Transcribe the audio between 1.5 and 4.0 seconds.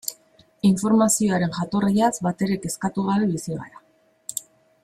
jatorriaz batere kezkatu gabe bizi gara.